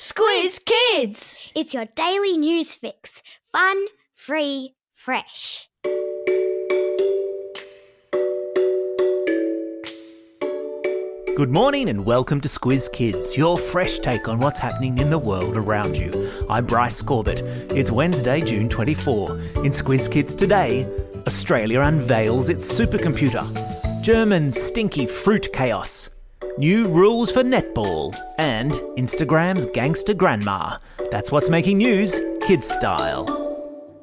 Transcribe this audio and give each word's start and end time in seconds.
Squiz 0.00 0.58
Kids! 0.64 1.52
It's 1.54 1.74
your 1.74 1.84
daily 1.94 2.38
news 2.38 2.72
fix. 2.72 3.22
Fun, 3.52 3.84
free, 4.14 4.74
fresh. 4.94 5.68
Good 11.36 11.50
morning 11.50 11.90
and 11.90 12.06
welcome 12.06 12.40
to 12.40 12.48
Squiz 12.48 12.90
Kids, 12.90 13.36
your 13.36 13.58
fresh 13.58 13.98
take 13.98 14.26
on 14.26 14.38
what's 14.38 14.58
happening 14.58 14.96
in 14.96 15.10
the 15.10 15.18
world 15.18 15.58
around 15.58 15.98
you. 15.98 16.30
I'm 16.48 16.64
Bryce 16.64 17.02
Corbett. 17.02 17.40
It's 17.70 17.90
Wednesday, 17.90 18.40
June 18.40 18.70
24. 18.70 19.32
In 19.66 19.72
Squiz 19.72 20.10
Kids 20.10 20.34
today, 20.34 20.86
Australia 21.26 21.82
unveils 21.82 22.48
its 22.48 22.72
supercomputer. 22.72 23.44
German 24.02 24.50
stinky 24.50 25.04
fruit 25.04 25.52
chaos. 25.52 26.08
New 26.58 26.88
rules 26.88 27.30
for 27.30 27.42
netball. 27.42 28.14
And 28.38 28.72
Instagram's 28.96 29.66
gangster 29.66 30.14
grandma. 30.14 30.76
That's 31.10 31.30
what's 31.30 31.48
making 31.48 31.78
news, 31.78 32.20
kids 32.40 32.68
style. 32.68 33.24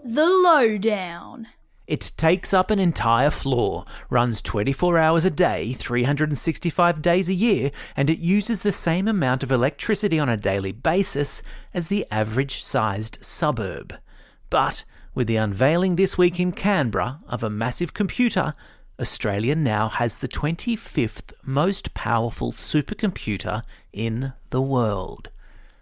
The 0.03 0.25
Lowdown. 0.25 1.47
It 1.87 2.11
takes 2.17 2.53
up 2.53 2.69
an 2.69 2.79
entire 2.79 3.29
floor, 3.29 3.85
runs 4.09 4.41
24 4.41 4.97
hours 4.97 5.23
a 5.23 5.29
day, 5.29 5.71
365 5.73 7.01
days 7.01 7.29
a 7.29 7.33
year, 7.33 7.71
and 7.95 8.09
it 8.09 8.19
uses 8.19 8.63
the 8.63 8.73
same 8.73 9.07
amount 9.07 9.43
of 9.43 9.51
electricity 9.51 10.19
on 10.19 10.27
a 10.27 10.35
daily 10.35 10.71
basis 10.73 11.41
as 11.73 11.87
the 11.87 12.05
average 12.11 12.61
sized 12.61 13.19
suburb. 13.21 13.95
But 14.49 14.83
with 15.15 15.27
the 15.27 15.37
unveiling 15.37 15.95
this 15.95 16.17
week 16.17 16.39
in 16.39 16.51
Canberra 16.51 17.21
of 17.27 17.41
a 17.41 17.49
massive 17.49 17.93
computer, 17.93 18.53
Australia 18.99 19.55
now 19.55 19.89
has 19.89 20.17
the 20.17 20.27
25th 20.27 21.31
most 21.43 21.93
powerful 21.93 22.51
supercomputer 22.51 23.61
in 23.93 24.33
the 24.49 24.61
world. 24.61 25.29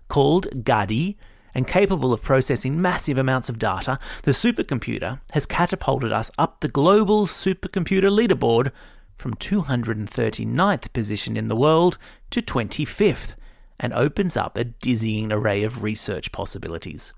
Called 0.10 0.66
Gadi 0.66 1.18
and 1.54 1.66
capable 1.66 2.12
of 2.12 2.22
processing 2.22 2.82
massive 2.82 3.18
amounts 3.18 3.48
of 3.48 3.58
data, 3.58 4.00
the 4.24 4.32
supercomputer 4.32 5.22
has 5.32 5.46
catapulted 5.46 6.12
us 6.12 6.30
up 6.38 6.60
the 6.60 6.68
global 6.68 7.26
supercomputer 7.26 8.10
leaderboard 8.10 8.72
from 9.16 9.34
239th 9.36 10.92
position 10.92 11.38
in 11.38 11.48
the 11.48 11.56
world 11.56 11.98
to 12.32 12.42
25th 12.42 13.34
and 13.80 13.94
opens 13.94 14.36
up 14.36 14.58
a 14.58 14.66
dizzying 14.66 15.32
array 15.32 15.64
of 15.64 15.84
research 15.84 16.34
possibilities. 16.34 17.14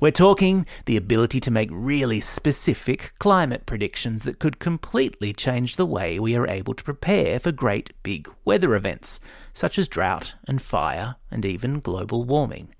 We're 0.00 0.10
talking 0.10 0.66
the 0.86 0.96
ability 0.96 1.40
to 1.40 1.50
make 1.50 1.68
really 1.72 2.20
specific 2.20 3.12
climate 3.18 3.66
predictions 3.66 4.24
that 4.24 4.38
could 4.38 4.58
completely 4.58 5.32
change 5.32 5.76
the 5.76 5.86
way 5.86 6.18
we 6.18 6.36
are 6.36 6.46
able 6.46 6.74
to 6.74 6.84
prepare 6.84 7.38
for 7.38 7.52
great 7.52 7.90
big 8.02 8.28
weather 8.44 8.74
events, 8.74 9.20
such 9.52 9.78
as 9.78 9.88
drought 9.88 10.34
and 10.46 10.60
fire 10.60 11.16
and 11.30 11.44
even 11.44 11.80
global 11.80 12.24
warming. 12.24 12.74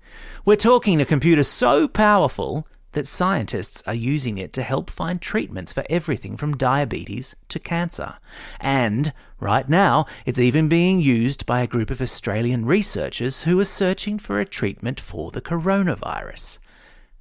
We're 0.45 0.55
talking 0.55 1.01
a 1.01 1.05
computer 1.05 1.43
so 1.43 1.87
powerful 1.87 2.67
that 2.95 3.05
scientists 3.05 3.83
are 3.85 3.93
using 3.93 4.37
it 4.37 4.53
to 4.53 4.63
help 4.63 4.89
find 4.89 5.21
treatments 5.21 5.73
for 5.73 5.83
everything 5.89 6.37
from 6.37 6.57
diabetes 6.57 7.35
to 7.49 7.59
cancer. 7.59 8.15
And 8.59 9.13
right 9.39 9.67
now, 9.67 10.05
it's 10.25 10.39
even 10.39 10.69
being 10.69 11.01
used 11.01 11.45
by 11.45 11.61
a 11.61 11.67
group 11.67 11.91
of 11.91 12.01
Australian 12.01 12.65
researchers 12.65 13.43
who 13.43 13.59
are 13.59 13.65
searching 13.65 14.17
for 14.17 14.39
a 14.39 14.45
treatment 14.45 14.99
for 14.99 15.29
the 15.31 15.41
coronavirus. 15.41 16.59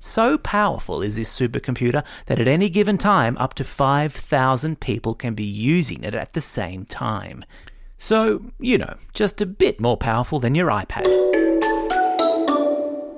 So 0.06 0.36
powerful 0.36 1.00
is 1.00 1.16
this 1.16 1.34
supercomputer 1.34 2.05
that 2.27 2.38
at 2.38 2.47
any 2.47 2.69
given 2.69 2.98
time, 2.98 3.38
up 3.38 3.55
to 3.55 3.64
5,000 3.64 4.78
people 4.78 5.14
can 5.14 5.33
be 5.33 5.44
using 5.44 6.05
it 6.05 6.14
at 6.14 6.34
the 6.34 6.42
same 6.42 6.84
time. 6.84 7.42
So, 7.96 8.44
you 8.61 8.77
know, 8.77 8.98
just 9.14 9.41
a 9.41 9.46
bit 9.46 9.80
more 9.80 9.96
powerful 9.96 10.41
than 10.41 10.55
your 10.55 10.69
iPad. 10.69 11.06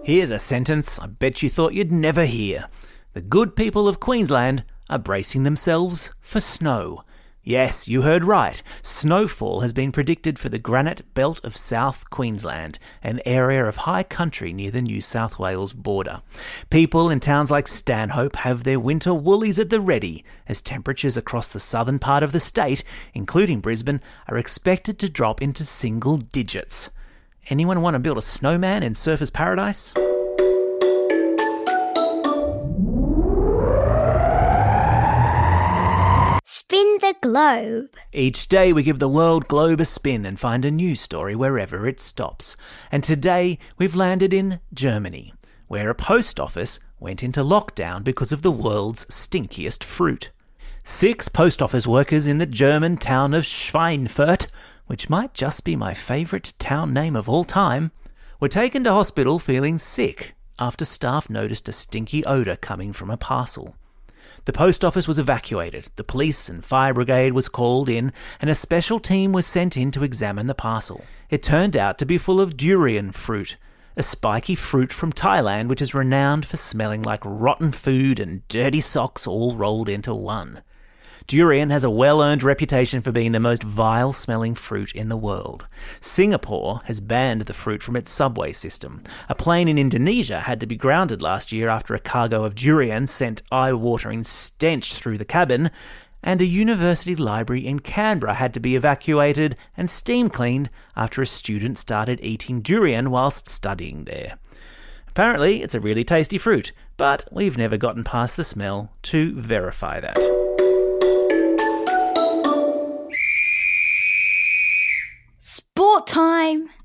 Here's 0.05 0.31
a 0.31 0.39
sentence 0.39 1.01
I 1.01 1.09
bet 1.09 1.43
you 1.43 1.51
thought 1.51 1.75
you'd 1.75 1.91
never 1.91 2.25
hear. 2.25 2.69
The 3.15 3.21
good 3.21 3.57
people 3.57 3.89
of 3.89 3.99
Queensland 3.99 4.63
are 4.89 5.01
bracing 5.01 5.43
themselves 5.43 6.13
for 6.21 6.39
snow. 6.39 7.03
Yes, 7.49 7.87
you 7.87 8.03
heard 8.03 8.25
right. 8.25 8.61
Snowfall 8.83 9.61
has 9.61 9.73
been 9.73 9.93
predicted 9.93 10.37
for 10.37 10.49
the 10.49 10.59
granite 10.59 11.15
belt 11.15 11.41
of 11.45 11.57
South 11.57 12.11
Queensland, 12.11 12.81
an 13.05 13.21
area 13.25 13.65
of 13.65 13.77
high 13.77 14.03
country 14.03 14.53
near 14.53 14.73
the 14.73 14.83
New 14.83 15.01
South 15.01 15.39
Wales 15.39 15.73
border. 15.73 16.23
People 16.71 17.09
in 17.09 17.21
towns 17.21 17.49
like 17.49 17.69
Stanthorpe 17.69 18.35
have 18.35 18.65
their 18.65 18.81
winter 18.81 19.15
woolies 19.15 19.61
at 19.61 19.71
the 19.71 19.79
ready, 19.79 20.25
as 20.49 20.61
temperatures 20.61 21.17
across 21.17 21.53
the 21.53 21.61
southern 21.61 22.01
part 22.01 22.25
of 22.25 22.33
the 22.33 22.41
state, 22.41 22.83
including 23.15 23.61
Brisbane, 23.61 24.01
are 24.27 24.39
expected 24.39 24.99
to 24.99 25.09
drop 25.09 25.41
into 25.41 25.65
single 25.65 26.17
digits. 26.17 26.91
Anyone 27.49 27.81
want 27.81 27.95
to 27.95 28.01
build 28.01 28.19
a 28.19 28.23
snowman 28.23 28.83
in 28.83 28.95
Surfers 28.95 29.33
Paradise? 29.33 29.95
Globe. 37.27 37.89
Each 38.13 38.47
day 38.47 38.73
we 38.73 38.85
give 38.85 39.01
the 39.01 39.09
world 39.09 39.49
globe 39.49 39.81
a 39.81 39.85
spin 39.85 40.25
and 40.25 40.39
find 40.39 40.65
a 40.65 40.71
new 40.71 40.95
story 40.95 41.35
wherever 41.35 41.89
it 41.89 41.99
stops. 41.99 42.57
And 42.93 43.03
today 43.03 43.59
we've 43.79 43.97
landed 43.97 44.33
in 44.33 44.61
Germany, 44.73 45.35
where 45.67 45.91
a 45.91 45.95
post 45.95 46.39
office 46.39 46.79
went 47.01 47.25
into 47.25 47.43
lockdown 47.43 48.05
because 48.05 48.31
of 48.31 48.43
the 48.43 48.53
world's 48.53 49.05
stinkiest 49.07 49.83
fruit. 49.83 50.31
Six 50.85 51.29
post 51.29 51.61
office 51.61 51.85
workers 51.85 52.29
in 52.29 52.39
the 52.39 52.47
German 52.47 52.97
town 52.97 53.35
of 53.35 53.43
Schweinfurt, 53.43 54.47
which 54.87 55.11
might 55.11 55.35
just 55.35 55.65
be 55.65 55.75
my 55.75 55.95
favourite 55.95 56.53
town 56.61 56.93
name 56.93 57.17
of 57.17 57.29
all 57.29 57.43
time, 57.43 57.91
were 58.39 58.49
taken 58.49 58.85
to 58.85 58.93
hospital 58.93 59.41
feeling 59.41 59.79
sick 59.79 60.37
after 60.61 60.85
staff 60.85 61.29
noticed 61.29 61.69
a 61.69 61.73
stinky 61.73 62.25
odour 62.25 62.55
coming 62.55 62.93
from 62.93 63.11
a 63.11 63.17
parcel. 63.17 63.75
The 64.47 64.53
post 64.53 64.85
office 64.85 65.09
was 65.09 65.19
evacuated, 65.19 65.89
the 65.97 66.05
police 66.05 66.49
and 66.49 66.65
fire 66.65 66.95
brigade 66.95 67.33
was 67.33 67.49
called 67.49 67.89
in, 67.89 68.13
and 68.41 68.49
a 68.49 68.55
special 68.55 69.01
team 69.01 69.33
was 69.33 69.45
sent 69.45 69.77
in 69.77 69.91
to 69.91 70.05
examine 70.05 70.47
the 70.47 70.55
parcel. 70.55 71.05
It 71.29 71.43
turned 71.43 71.77
out 71.77 71.99
to 71.99 72.07
be 72.07 72.17
full 72.17 72.41
of 72.41 72.57
durian 72.57 73.11
fruit, 73.11 73.57
a 73.97 74.05
spiky 74.05 74.55
fruit 74.55 74.93
from 74.93 75.13
Thailand 75.13 75.67
which 75.67 75.83
is 75.83 75.97
renowned 75.97 76.47
for 76.47 76.57
smelling 76.57 77.03
like 77.03 77.23
rotten 77.25 77.73
food 77.73 78.21
and 78.21 78.47
dirty 78.47 78.81
socks 78.81 79.27
all 79.27 79.57
rolled 79.57 79.89
into 79.89 80.15
one. 80.15 80.63
Durian 81.27 81.71
has 81.71 81.83
a 81.83 81.91
well 81.91 82.23
earned 82.23 82.45
reputation 82.45 83.03
for 83.03 83.11
being 83.11 83.33
the 83.33 83.41
most 83.41 83.65
vile 83.65 84.13
smelling 84.13 84.55
fruit 84.55 84.95
in 84.95 85.09
the 85.09 85.17
world. 85.17 85.67
Singapore 86.01 86.83
has 86.85 87.01
banned 87.01 87.43
the 87.43 87.55
fruit 87.55 87.83
from 87.83 87.97
its 87.97 88.13
subway 88.13 88.53
system. 88.53 89.03
A 89.29 89.35
plane 89.35 89.67
in 89.67 89.77
Indonesia 89.77 90.41
had 90.41 90.61
to 90.61 90.67
be 90.67 90.77
grounded 90.77 91.23
last 91.23 91.51
year 91.51 91.69
after 91.69 91.95
a 91.95 92.01
cargo 92.01 92.45
of 92.45 92.55
durian 92.55 93.09
sent 93.09 93.43
eye 93.51 93.73
watering 93.73 94.23
stench 94.23 94.95
through 94.95 95.19
the 95.19 95.25
cabin. 95.25 95.71
And 96.23 96.41
a 96.41 96.47
university 96.47 97.17
library 97.17 97.67
in 97.67 97.81
Canberra 97.81 98.35
had 98.35 98.55
to 98.55 98.61
be 98.61 98.77
evacuated 98.77 99.57
and 99.77 99.91
steam 99.91 100.31
cleaned 100.31 100.71
after 100.95 101.23
a 101.23 101.27
student 101.27 101.77
started 101.77 102.21
eating 102.23 102.61
durian 102.61 103.11
whilst 103.11 103.49
studying 103.49 104.05
there. 104.05 104.39
Apparently, 105.09 105.63
it's 105.63 105.75
a 105.75 105.81
really 105.81 106.05
tasty 106.05 106.39
fruit, 106.39 106.73
but 106.97 107.27
we've 107.33 107.59
never 107.59 107.77
gotten 107.77 108.05
past 108.05 108.37
the 108.37 108.45
smell 108.45 108.93
to 109.03 109.35
verify 109.41 109.99
that. 109.99 110.36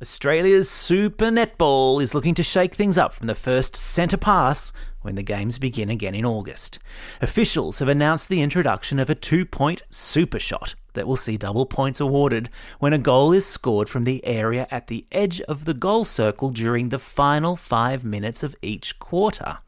Australia's 0.01 0.67
Super 0.67 1.25
Netball 1.25 2.01
is 2.01 2.15
looking 2.15 2.33
to 2.33 2.41
shake 2.41 2.73
things 2.73 2.97
up 2.97 3.13
from 3.13 3.27
the 3.27 3.35
first 3.35 3.75
centre 3.75 4.17
pass 4.17 4.73
when 5.01 5.13
the 5.13 5.21
games 5.21 5.59
begin 5.59 5.91
again 5.91 6.15
in 6.15 6.25
August. 6.25 6.79
Officials 7.21 7.77
have 7.77 7.87
announced 7.87 8.27
the 8.27 8.41
introduction 8.41 8.97
of 8.97 9.11
a 9.11 9.15
two 9.15 9.45
point 9.45 9.83
super 9.91 10.39
shot 10.39 10.73
that 10.93 11.05
will 11.05 11.15
see 11.15 11.37
double 11.37 11.67
points 11.67 11.99
awarded 11.99 12.49
when 12.79 12.93
a 12.93 12.97
goal 12.97 13.31
is 13.31 13.45
scored 13.45 13.87
from 13.87 14.03
the 14.03 14.25
area 14.25 14.67
at 14.71 14.87
the 14.87 15.05
edge 15.11 15.39
of 15.41 15.65
the 15.65 15.73
goal 15.75 16.03
circle 16.03 16.49
during 16.49 16.89
the 16.89 16.97
final 16.97 17.55
five 17.55 18.03
minutes 18.03 18.41
of 18.41 18.55
each 18.63 18.97
quarter. 18.97 19.59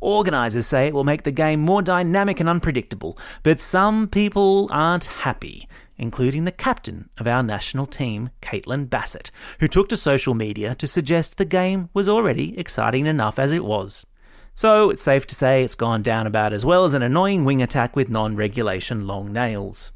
Organisers 0.00 0.68
say 0.68 0.86
it 0.86 0.94
will 0.94 1.02
make 1.02 1.24
the 1.24 1.32
game 1.32 1.58
more 1.58 1.82
dynamic 1.82 2.38
and 2.38 2.48
unpredictable, 2.48 3.18
but 3.42 3.60
some 3.60 4.06
people 4.06 4.68
aren't 4.70 5.06
happy 5.06 5.68
including 5.98 6.44
the 6.44 6.52
captain 6.52 7.08
of 7.18 7.26
our 7.26 7.42
national 7.42 7.86
team, 7.86 8.30
Caitlin 8.42 8.88
Bassett, 8.88 9.30
who 9.60 9.68
took 9.68 9.88
to 9.88 9.96
social 9.96 10.34
media 10.34 10.74
to 10.74 10.86
suggest 10.86 11.38
the 11.38 11.44
game 11.44 11.88
was 11.94 12.08
already 12.08 12.58
exciting 12.58 13.06
enough 13.06 13.38
as 13.38 13.52
it 13.52 13.64
was. 13.64 14.06
So 14.54 14.90
it's 14.90 15.02
safe 15.02 15.26
to 15.26 15.34
say 15.34 15.62
it's 15.62 15.74
gone 15.74 16.02
down 16.02 16.26
about 16.26 16.52
as 16.52 16.64
well 16.64 16.84
as 16.84 16.94
an 16.94 17.02
annoying 17.02 17.44
wing 17.44 17.60
attack 17.60 17.94
with 17.94 18.08
non 18.08 18.36
regulation 18.36 19.06
long 19.06 19.32
nails. 19.32 19.92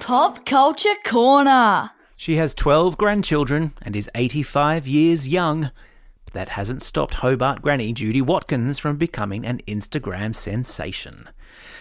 Pop 0.00 0.44
Culture 0.44 0.94
Corner. 1.04 1.90
She 2.16 2.36
has 2.36 2.54
12 2.54 2.96
grandchildren 2.96 3.74
and 3.82 3.94
is 3.94 4.08
85 4.14 4.86
years 4.86 5.28
young. 5.28 5.70
That 6.36 6.50
hasn't 6.50 6.82
stopped 6.82 7.14
Hobart 7.14 7.62
granny 7.62 7.94
Judy 7.94 8.20
Watkins 8.20 8.78
from 8.78 8.98
becoming 8.98 9.46
an 9.46 9.62
Instagram 9.66 10.36
sensation. 10.36 11.30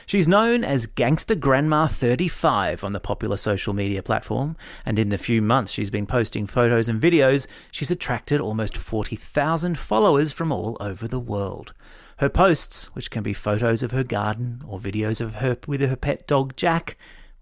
She's 0.05 0.29
known 0.29 0.63
as 0.63 0.85
Gangster 0.85 1.35
Grandma 1.35 1.87
35 1.87 2.81
on 2.81 2.93
the 2.93 3.01
popular 3.01 3.35
social 3.35 3.73
media 3.73 4.01
platform, 4.01 4.55
and 4.85 4.97
in 4.97 5.09
the 5.09 5.17
few 5.17 5.41
months 5.41 5.73
she's 5.73 5.89
been 5.89 6.05
posting 6.05 6.47
photos 6.47 6.87
and 6.87 7.01
videos, 7.01 7.47
she's 7.69 7.91
attracted 7.91 8.39
almost 8.39 8.77
40,000 8.77 9.77
followers 9.77 10.31
from 10.31 10.53
all 10.53 10.77
over 10.79 11.05
the 11.05 11.19
world. 11.19 11.73
Her 12.19 12.29
posts, 12.29 12.85
which 12.95 13.11
can 13.11 13.23
be 13.23 13.33
photos 13.33 13.83
of 13.83 13.91
her 13.91 14.05
garden 14.05 14.61
or 14.65 14.79
videos 14.79 15.19
of 15.19 15.35
her 15.35 15.57
with 15.67 15.81
her 15.81 15.97
pet 15.97 16.27
dog 16.27 16.55
Jack, 16.55 16.95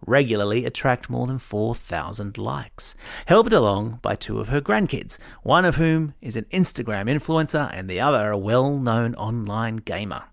regularly 0.06 0.66
attract 0.66 1.10
more 1.10 1.28
than 1.28 1.40
4,000 1.40 2.38
likes, 2.38 2.96
helped 3.26 3.54
along 3.54 4.00
by 4.02 4.16
two 4.16 4.40
of 4.40 4.50
her 4.50 4.62
grandkids, 4.62 5.18
one 5.42 5.66
of 5.66 5.76
whom 5.76 6.14
is 6.22 6.36
an 6.36 6.46
Instagram 6.54 7.10
influencer 7.10 7.70
and 7.74 7.90
the 7.90 8.00
other 8.00 8.32
a 8.32 8.38
well 8.38 8.78
known 8.78 9.16
online 9.16 9.78
gamer. 9.78 10.24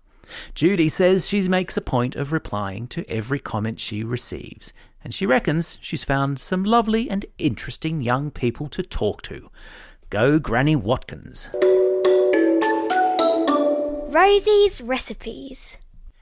Judy 0.53 0.89
says 0.89 1.27
she 1.27 1.41
makes 1.47 1.77
a 1.77 1.81
point 1.81 2.15
of 2.15 2.31
replying 2.31 2.87
to 2.87 3.09
every 3.09 3.39
comment 3.39 3.79
she 3.79 4.03
receives, 4.03 4.73
and 5.03 5.13
she 5.13 5.25
reckons 5.25 5.77
she's 5.81 6.03
found 6.03 6.39
some 6.39 6.63
lovely 6.63 7.09
and 7.09 7.25
interesting 7.37 8.01
young 8.01 8.31
people 8.31 8.67
to 8.69 8.83
talk 8.83 9.21
to. 9.23 9.49
Go 10.09 10.39
Granny 10.39 10.75
Watkins. 10.75 11.49
Rosie's 14.13 14.81
recipes. 14.81 15.77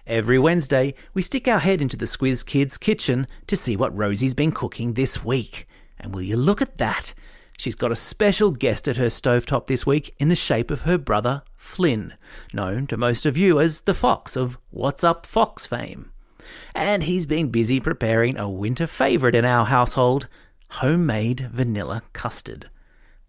Every 0.09 0.39
Wednesday, 0.39 0.95
we 1.13 1.21
stick 1.21 1.47
our 1.47 1.59
head 1.59 1.83
into 1.83 1.95
the 1.95 2.07
Squiz 2.07 2.43
Kids 2.43 2.79
kitchen 2.79 3.27
to 3.45 3.55
see 3.55 3.75
what 3.75 3.95
Rosie's 3.95 4.33
been 4.33 4.51
cooking 4.51 4.93
this 4.93 5.23
week. 5.23 5.67
And 5.99 6.15
will 6.15 6.23
you 6.23 6.35
look 6.35 6.63
at 6.63 6.77
that? 6.77 7.13
She's 7.59 7.75
got 7.75 7.91
a 7.91 7.95
special 7.95 8.49
guest 8.49 8.87
at 8.87 8.97
her 8.97 9.05
stovetop 9.05 9.67
this 9.67 9.85
week 9.85 10.15
in 10.17 10.29
the 10.29 10.35
shape 10.35 10.71
of 10.71 10.81
her 10.81 10.97
brother, 10.97 11.43
Flynn, 11.55 12.15
known 12.51 12.87
to 12.87 12.97
most 12.97 13.27
of 13.27 13.37
you 13.37 13.59
as 13.59 13.81
the 13.81 13.93
Fox 13.93 14.35
of 14.35 14.57
What's 14.71 15.03
Up 15.03 15.27
Fox 15.27 15.67
fame. 15.67 16.11
And 16.73 17.03
he's 17.03 17.27
been 17.27 17.49
busy 17.49 17.79
preparing 17.79 18.35
a 18.35 18.49
winter 18.49 18.87
favourite 18.87 19.35
in 19.35 19.45
our 19.45 19.67
household 19.67 20.27
homemade 20.69 21.51
vanilla 21.51 22.01
custard. 22.13 22.67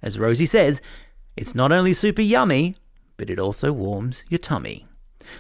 As 0.00 0.18
Rosie 0.18 0.46
says, 0.46 0.80
it's 1.36 1.54
not 1.54 1.72
only 1.72 1.92
super 1.92 2.22
yummy, 2.22 2.74
but 3.18 3.28
it 3.28 3.38
also 3.38 3.70
warms 3.70 4.24
your 4.30 4.38
tummy. 4.38 4.86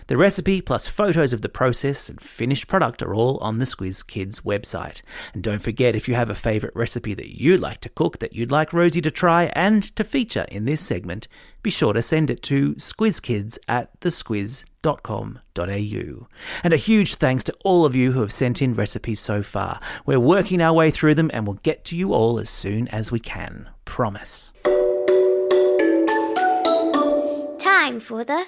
The 0.06 0.16
recipe 0.16 0.60
plus 0.60 0.88
photos 0.88 1.32
of 1.32 1.42
the 1.42 1.48
process 1.48 2.08
and 2.08 2.20
finished 2.20 2.68
product 2.68 3.02
are 3.02 3.14
all 3.14 3.38
on 3.38 3.58
the 3.58 3.64
Squiz 3.64 4.06
Kids 4.06 4.40
website. 4.40 5.02
And 5.34 5.42
don't 5.42 5.62
forget 5.62 5.96
if 5.96 6.08
you 6.08 6.14
have 6.14 6.30
a 6.30 6.34
favourite 6.34 6.74
recipe 6.74 7.14
that 7.14 7.40
you'd 7.40 7.60
like 7.60 7.80
to 7.80 7.88
cook 7.88 8.18
that 8.18 8.34
you'd 8.34 8.50
like 8.50 8.72
Rosie 8.72 9.00
to 9.02 9.10
try 9.10 9.44
and 9.54 9.82
to 9.96 10.04
feature 10.04 10.46
in 10.48 10.64
this 10.64 10.80
segment, 10.80 11.28
be 11.62 11.70
sure 11.70 11.92
to 11.92 12.02
send 12.02 12.30
it 12.30 12.42
to 12.44 12.74
squizkids 12.74 13.58
at 13.68 13.98
thesquiz.com.au. 14.00 16.26
And 16.64 16.72
a 16.72 16.76
huge 16.76 17.16
thanks 17.16 17.44
to 17.44 17.54
all 17.64 17.84
of 17.84 17.94
you 17.94 18.12
who 18.12 18.20
have 18.20 18.32
sent 18.32 18.62
in 18.62 18.74
recipes 18.74 19.20
so 19.20 19.42
far. 19.42 19.80
We're 20.06 20.20
working 20.20 20.60
our 20.60 20.72
way 20.72 20.90
through 20.90 21.16
them 21.16 21.30
and 21.32 21.46
we'll 21.46 21.60
get 21.62 21.84
to 21.86 21.96
you 21.96 22.14
all 22.14 22.38
as 22.38 22.50
soon 22.50 22.88
as 22.88 23.12
we 23.12 23.20
can. 23.20 23.68
Promise. 23.84 24.52
Time 27.58 28.00
for 28.00 28.24
the 28.24 28.44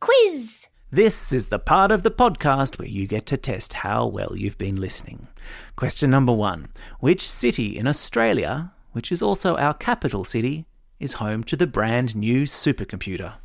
quiz. 0.00 0.66
This 0.94 1.32
is 1.32 1.46
the 1.46 1.58
part 1.58 1.90
of 1.90 2.02
the 2.02 2.10
podcast 2.10 2.78
where 2.78 2.86
you 2.86 3.06
get 3.06 3.24
to 3.28 3.38
test 3.38 3.72
how 3.72 4.04
well 4.04 4.34
you've 4.36 4.58
been 4.58 4.78
listening. 4.78 5.26
Question 5.74 6.10
number 6.10 6.34
one 6.34 6.68
Which 7.00 7.26
city 7.26 7.78
in 7.78 7.86
Australia, 7.86 8.72
which 8.92 9.10
is 9.10 9.22
also 9.22 9.56
our 9.56 9.72
capital 9.72 10.22
city, 10.22 10.66
is 11.00 11.14
home 11.14 11.44
to 11.44 11.56
the 11.56 11.66
brand 11.66 12.14
new 12.14 12.42
supercomputer? 12.42 13.36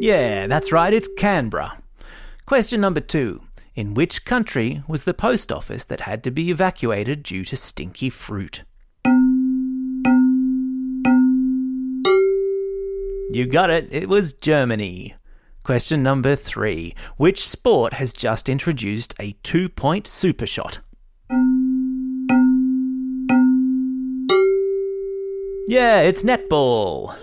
Yeah, 0.00 0.46
that's 0.46 0.70
right, 0.70 0.92
it's 0.92 1.08
Canberra. 1.16 1.78
Question 2.44 2.82
number 2.82 3.00
two 3.00 3.40
In 3.74 3.94
which 3.94 4.26
country 4.26 4.82
was 4.86 5.04
the 5.04 5.14
post 5.14 5.50
office 5.50 5.86
that 5.86 6.02
had 6.02 6.22
to 6.24 6.30
be 6.30 6.50
evacuated 6.50 7.22
due 7.22 7.46
to 7.46 7.56
stinky 7.56 8.10
fruit? 8.10 8.64
You 13.34 13.46
got 13.46 13.68
it, 13.68 13.92
it 13.92 14.08
was 14.08 14.32
Germany. 14.32 15.16
Question 15.64 16.04
number 16.04 16.36
three 16.36 16.94
Which 17.16 17.44
sport 17.48 17.94
has 17.94 18.12
just 18.12 18.48
introduced 18.48 19.12
a 19.18 19.32
two 19.42 19.68
point 19.68 20.06
super 20.06 20.46
shot? 20.46 20.78
Yeah, 25.66 26.02
it's 26.02 26.22
netball. 26.22 27.16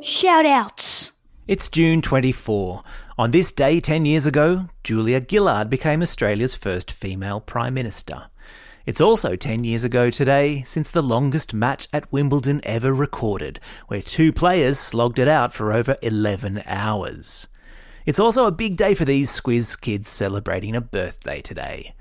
Shout 0.00 0.46
outs. 0.46 1.10
It's 1.48 1.68
June 1.68 2.02
24. 2.02 2.84
On 3.18 3.32
this 3.32 3.50
day 3.50 3.80
10 3.80 4.06
years 4.06 4.26
ago, 4.26 4.68
Julia 4.84 5.20
Gillard 5.28 5.68
became 5.68 6.02
Australia's 6.02 6.54
first 6.54 6.92
female 6.92 7.40
Prime 7.40 7.74
Minister. 7.74 8.26
It's 8.84 9.00
also 9.00 9.36
10 9.36 9.62
years 9.62 9.84
ago 9.84 10.10
today 10.10 10.62
since 10.62 10.90
the 10.90 11.04
longest 11.04 11.54
match 11.54 11.86
at 11.92 12.10
Wimbledon 12.10 12.60
ever 12.64 12.92
recorded, 12.92 13.60
where 13.86 14.02
two 14.02 14.32
players 14.32 14.76
slogged 14.76 15.20
it 15.20 15.28
out 15.28 15.54
for 15.54 15.72
over 15.72 15.96
11 16.02 16.64
hours. 16.66 17.46
It's 18.06 18.18
also 18.18 18.46
a 18.46 18.50
big 18.50 18.74
day 18.74 18.94
for 18.94 19.04
these 19.04 19.30
Squiz 19.30 19.80
kids 19.80 20.08
celebrating 20.08 20.74
a 20.74 20.80
birthday 20.80 21.40
today. 21.40 21.94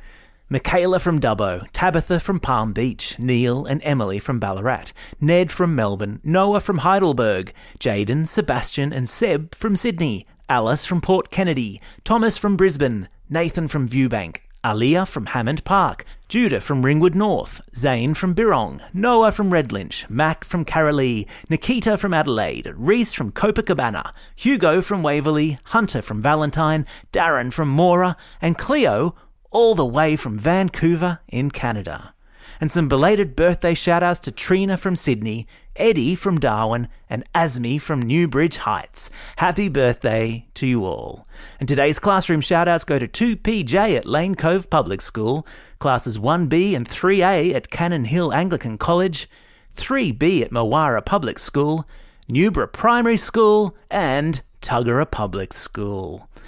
Michaela 0.50 0.98
from 1.00 1.20
Dubbo, 1.20 1.68
Tabitha 1.72 2.20
from 2.20 2.40
Palm 2.40 2.74
Beach, 2.74 3.20
Neil 3.20 3.64
and 3.64 3.80
Emily 3.84 4.18
from 4.18 4.40
Ballarat, 4.40 4.86
Ned 5.20 5.52
from 5.52 5.76
Melbourne, 5.76 6.20
Noah 6.24 6.62
from 6.62 6.80
Heidelberg, 6.80 7.54
Jaden, 7.80 8.28
Sebastian 8.28 8.92
and 8.92 9.08
Seb 9.08 9.54
from 9.54 9.76
Sydney, 9.76 10.26
Alice 10.50 10.84
from 10.84 11.00
Port 11.00 11.30
Kennedy, 11.30 11.80
Thomas 12.04 12.38
from 12.38 12.58
Brisbane, 12.58 13.08
Nathan 13.30 13.68
from 13.68 13.88
Viewbank, 13.88 14.38
Aliyah 14.64 15.08
from 15.08 15.26
Hammond 15.26 15.64
Park, 15.64 16.06
Judah 16.28 16.62
from 16.62 16.86
Ringwood 16.86 17.16
North, 17.16 17.62
Zane 17.76 18.14
from 18.14 18.36
Birrong, 18.36 18.80
Noah 18.94 19.32
from 19.32 19.50
Redlynch, 19.50 20.08
Mac 20.08 20.44
from 20.44 20.66
Karalee, 20.66 21.28
Nikita 21.50 21.98
from 21.98 22.14
Adelaide, 22.14 22.72
Reese 22.76 23.12
from 23.14 23.32
Copacabana, 23.32 24.12
Hugo 24.36 24.82
from 24.82 25.02
Waverley, 25.02 25.58
Hunter 25.66 26.04
from 26.04 26.22
Valentine, 26.22 26.86
Darren 27.12 27.52
from 27.52 27.70
Mora, 27.70 28.16
and 28.40 28.58
Cleo 28.58 29.16
all 29.50 29.74
the 29.74 29.86
way 29.86 30.16
from 30.16 30.38
Vancouver 30.38 31.20
in 31.28 31.50
Canada. 31.50 32.14
And 32.62 32.72
some 32.72 32.88
belated 32.88 33.36
birthday 33.36 33.74
shout 33.74 34.04
outs 34.04 34.20
to 34.20 34.32
Trina 34.32 34.78
from 34.78 34.96
Sydney, 34.96 35.48
Eddie 35.76 36.14
from 36.14 36.40
Darwin, 36.40 36.90
and 37.10 37.26
Asmi 37.34 37.82
from 37.82 38.04
Newbridge 38.04 38.58
Heights. 38.58 39.10
Happy 39.38 39.68
birthday 39.68 40.46
to 40.54 40.68
you 40.68 40.86
all. 40.86 41.28
And 41.60 41.68
today's 41.68 41.98
classroom 41.98 42.40
shout 42.40 42.68
outs 42.68 42.84
go 42.84 43.00
to 43.00 43.08
2PJ 43.08 43.98
at 43.98 44.06
Lane 44.06 44.36
Cove 44.36 44.70
Public 44.70 45.02
School, 45.02 45.48
classes 45.80 46.20
1B 46.20 46.76
and 46.76 46.88
3A 46.88 47.56
at 47.56 47.72
Cannon 47.72 48.06
Hill 48.06 48.32
Anglican 48.32 48.78
College, 48.78 49.28
3B 49.76 50.44
at 50.44 50.52
Mawara 50.52 51.04
Public 51.04 51.40
School, 51.40 51.88
Newborough 52.30 52.72
Primary 52.72 53.18
School, 53.18 53.76
and 53.90 54.44
Tuggerah 54.62 55.10
Public 55.10 55.52
School. 55.52 56.30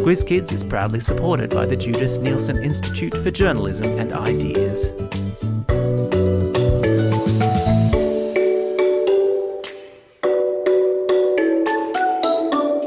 Squiz 0.00 0.26
Kids 0.26 0.50
is 0.50 0.62
proudly 0.62 0.98
supported 0.98 1.50
by 1.50 1.66
the 1.66 1.76
Judith 1.76 2.22
Neilson 2.22 2.64
Institute 2.64 3.12
for 3.12 3.30
Journalism 3.30 3.84
and 3.98 4.14
Ideas. 4.14 4.92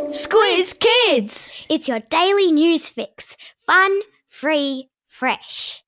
Squiz 0.10 0.74
Kids. 0.79 1.67
It's 1.70 1.88
your 1.88 2.00
daily 2.00 2.51
news 2.51 2.88
fix. 2.88 3.38
Fun, 3.60 4.01
free, 4.27 4.89
fresh. 5.08 5.82